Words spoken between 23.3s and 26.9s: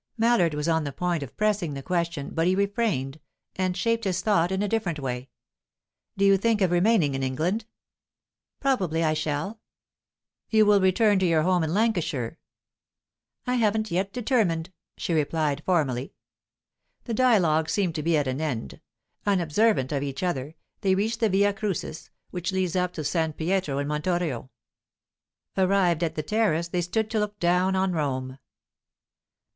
Pietro in Montorio. Arrived at the terrace, they